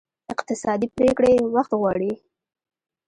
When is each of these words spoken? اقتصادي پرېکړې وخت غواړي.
اقتصادي 0.33 0.87
پرېکړې 0.97 1.33
وخت 1.55 1.71
غواړي. 1.79 2.11